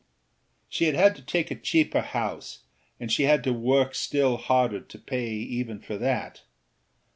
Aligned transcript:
She 0.67 0.85
had 0.85 0.95
had 0.95 1.15
to 1.17 1.21
take 1.21 1.51
a 1.51 1.55
cheaper 1.55 2.01
house 2.01 2.63
and 2.99 3.11
she 3.11 3.25
had 3.25 3.43
to 3.43 3.53
work 3.53 3.93
still 3.93 4.37
harder 4.37 4.79
to 4.79 4.97
pay 4.97 5.27
even 5.29 5.79
for 5.79 5.95
that. 5.95 6.41